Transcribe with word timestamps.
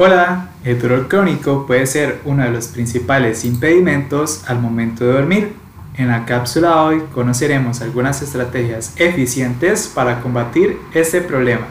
Hola, 0.00 0.50
el 0.62 0.80
dolor 0.80 1.08
crónico 1.08 1.66
puede 1.66 1.84
ser 1.84 2.20
uno 2.24 2.44
de 2.44 2.50
los 2.50 2.68
principales 2.68 3.44
impedimentos 3.44 4.44
al 4.46 4.60
momento 4.60 5.04
de 5.04 5.12
dormir. 5.12 5.52
En 5.96 6.06
la 6.06 6.24
cápsula 6.24 6.68
de 6.68 6.74
hoy 6.74 7.02
conoceremos 7.12 7.80
algunas 7.80 8.22
estrategias 8.22 8.92
eficientes 8.94 9.90
para 9.92 10.20
combatir 10.20 10.78
este 10.94 11.20
problema. 11.20 11.66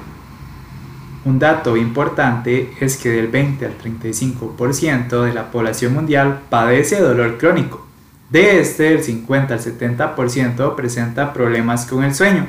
Un 1.24 1.40
dato 1.40 1.78
importante 1.78 2.74
es 2.82 2.98
que 2.98 3.12
del 3.12 3.30
20 3.30 3.66
al 3.66 3.78
35% 3.78 5.24
de 5.24 5.34
la 5.34 5.50
población 5.50 5.94
mundial 5.94 6.42
padece 6.50 7.00
dolor 7.00 7.38
crónico. 7.38 7.88
De 8.30 8.60
este, 8.60 8.92
el 8.92 9.04
50 9.04 9.54
al 9.54 9.62
70% 9.62 10.76
presenta 10.76 11.32
problemas 11.32 11.86
con 11.86 12.04
el 12.04 12.14
sueño. 12.14 12.46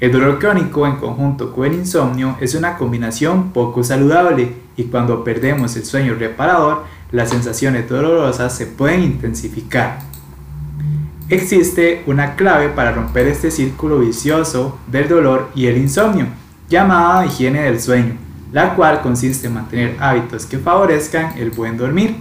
El 0.00 0.10
dolor 0.10 0.40
crónico 0.40 0.86
en 0.86 0.96
conjunto 0.96 1.52
con 1.52 1.66
el 1.66 1.74
insomnio 1.74 2.36
es 2.40 2.54
una 2.54 2.76
combinación 2.76 3.52
poco 3.52 3.84
saludable 3.84 4.52
y 4.76 4.84
cuando 4.84 5.22
perdemos 5.22 5.76
el 5.76 5.84
sueño 5.84 6.14
reparador, 6.14 6.84
las 7.12 7.30
sensaciones 7.30 7.88
dolorosas 7.88 8.56
se 8.56 8.66
pueden 8.66 9.02
intensificar. 9.04 10.00
Existe 11.28 12.02
una 12.06 12.34
clave 12.34 12.70
para 12.70 12.92
romper 12.92 13.28
este 13.28 13.52
círculo 13.52 14.00
vicioso 14.00 14.78
del 14.88 15.08
dolor 15.08 15.50
y 15.54 15.66
el 15.66 15.78
insomnio, 15.78 16.26
llamada 16.68 17.24
higiene 17.24 17.62
del 17.62 17.80
sueño, 17.80 18.16
la 18.52 18.74
cual 18.74 19.00
consiste 19.00 19.46
en 19.46 19.54
mantener 19.54 19.96
hábitos 20.00 20.44
que 20.44 20.58
favorezcan 20.58 21.38
el 21.38 21.50
buen 21.50 21.76
dormir. 21.76 22.16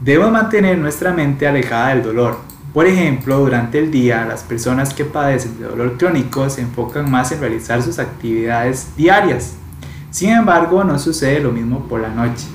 Debemos 0.00 0.32
mantener 0.32 0.78
nuestra 0.78 1.12
mente 1.12 1.46
alejada 1.46 1.88
del 1.88 2.04
dolor, 2.04 2.38
por 2.72 2.86
ejemplo, 2.86 3.38
durante 3.38 3.78
el 3.78 3.90
día, 3.90 4.24
las 4.24 4.42
personas 4.42 4.94
que 4.94 5.04
padecen 5.04 5.58
de 5.58 5.66
dolor 5.66 5.98
crónico 5.98 6.48
se 6.48 6.62
enfocan 6.62 7.10
más 7.10 7.30
en 7.30 7.40
realizar 7.40 7.82
sus 7.82 7.98
actividades 7.98 8.96
diarias. 8.96 9.56
Sin 10.10 10.30
embargo, 10.30 10.82
no 10.82 10.98
sucede 10.98 11.40
lo 11.40 11.52
mismo 11.52 11.86
por 11.86 12.00
la 12.00 12.08
noche. 12.08 12.46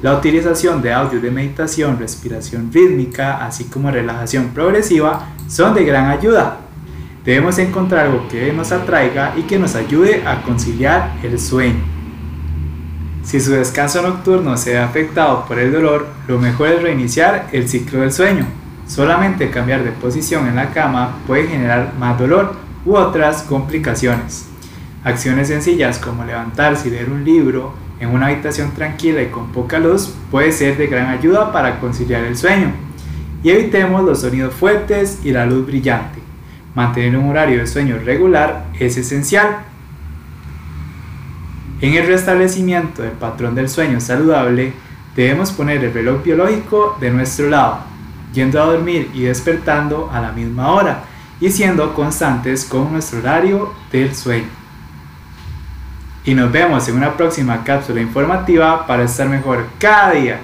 La 0.00 0.16
utilización 0.16 0.80
de 0.80 0.92
audio 0.92 1.20
de 1.20 1.30
meditación, 1.30 1.98
respiración 1.98 2.70
rítmica, 2.72 3.44
así 3.44 3.64
como 3.64 3.90
relajación 3.90 4.48
progresiva, 4.54 5.28
son 5.48 5.74
de 5.74 5.84
gran 5.84 6.08
ayuda. 6.10 6.60
Debemos 7.24 7.58
encontrar 7.58 8.06
algo 8.06 8.26
que 8.28 8.50
nos 8.54 8.72
atraiga 8.72 9.34
y 9.36 9.42
que 9.42 9.58
nos 9.58 9.74
ayude 9.74 10.22
a 10.26 10.40
conciliar 10.42 11.16
el 11.22 11.38
sueño. 11.38 11.82
Si 13.22 13.38
su 13.38 13.50
descanso 13.50 14.00
nocturno 14.00 14.56
se 14.56 14.72
ve 14.72 14.78
afectado 14.78 15.44
por 15.46 15.58
el 15.58 15.70
dolor, 15.70 16.06
lo 16.26 16.38
mejor 16.38 16.68
es 16.68 16.82
reiniciar 16.82 17.48
el 17.52 17.68
ciclo 17.68 18.00
del 18.00 18.12
sueño. 18.12 18.46
Solamente 18.88 19.50
cambiar 19.50 19.84
de 19.84 19.92
posición 19.92 20.48
en 20.48 20.56
la 20.56 20.70
cama 20.70 21.18
puede 21.26 21.46
generar 21.46 21.92
más 21.98 22.18
dolor 22.18 22.54
u 22.86 22.96
otras 22.96 23.42
complicaciones. 23.42 24.48
Acciones 25.04 25.48
sencillas 25.48 25.98
como 25.98 26.24
levantarse 26.24 26.88
y 26.88 26.92
leer 26.92 27.10
un 27.10 27.22
libro 27.22 27.74
en 28.00 28.08
una 28.08 28.28
habitación 28.28 28.70
tranquila 28.72 29.22
y 29.22 29.26
con 29.26 29.52
poca 29.52 29.78
luz 29.78 30.14
puede 30.30 30.52
ser 30.52 30.78
de 30.78 30.86
gran 30.86 31.10
ayuda 31.10 31.52
para 31.52 31.80
conciliar 31.80 32.24
el 32.24 32.36
sueño. 32.36 32.72
Y 33.42 33.50
evitemos 33.50 34.04
los 34.04 34.22
sonidos 34.22 34.54
fuertes 34.54 35.20
y 35.22 35.32
la 35.32 35.44
luz 35.44 35.66
brillante. 35.66 36.20
Mantener 36.74 37.18
un 37.18 37.28
horario 37.28 37.58
de 37.58 37.66
sueño 37.66 37.98
regular 38.02 38.64
es 38.78 38.96
esencial. 38.96 39.58
En 41.82 41.92
el 41.92 42.06
restablecimiento 42.06 43.02
del 43.02 43.12
patrón 43.12 43.54
del 43.54 43.68
sueño 43.68 44.00
saludable, 44.00 44.72
debemos 45.14 45.52
poner 45.52 45.84
el 45.84 45.92
reloj 45.92 46.24
biológico 46.24 46.96
de 47.00 47.10
nuestro 47.10 47.50
lado 47.50 47.97
yendo 48.32 48.60
a 48.60 48.66
dormir 48.66 49.10
y 49.14 49.22
despertando 49.22 50.10
a 50.12 50.20
la 50.20 50.32
misma 50.32 50.72
hora 50.72 51.04
y 51.40 51.50
siendo 51.50 51.94
constantes 51.94 52.64
con 52.64 52.92
nuestro 52.92 53.20
horario 53.20 53.72
del 53.92 54.14
sueño. 54.14 54.48
Y 56.24 56.34
nos 56.34 56.52
vemos 56.52 56.86
en 56.88 56.96
una 56.96 57.16
próxima 57.16 57.64
cápsula 57.64 58.00
informativa 58.00 58.86
para 58.86 59.04
estar 59.04 59.28
mejor 59.28 59.66
cada 59.78 60.12
día. 60.12 60.40